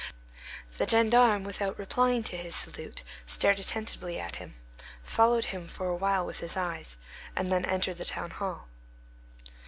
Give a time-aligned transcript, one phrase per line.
[0.79, 4.55] The gendarme, without replying to his salute, stared attentively at him,
[5.03, 6.97] followed him for a while with his eyes,
[7.35, 8.67] and then entered the town hall.